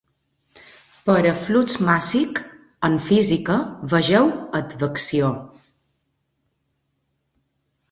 [1.09, 2.41] Per a "flux màssic"
[2.89, 3.59] en física,
[3.93, 5.31] vegeu "advecció".